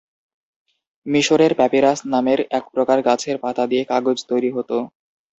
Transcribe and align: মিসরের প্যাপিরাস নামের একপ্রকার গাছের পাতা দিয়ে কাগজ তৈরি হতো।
মিসরের 1.05 1.51
প্যাপিরাস 1.55 1.99
নামের 2.13 2.39
একপ্রকার 2.57 2.97
গাছের 3.07 3.37
পাতা 3.43 3.63
দিয়ে 3.71 3.83
কাগজ 3.91 4.17
তৈরি 4.29 4.49
হতো। 4.55 4.77